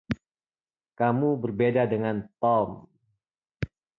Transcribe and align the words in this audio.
Kamu 0.97 1.29
berbeda 1.41 1.83
dengan 1.93 2.17
Tom. 2.41 2.69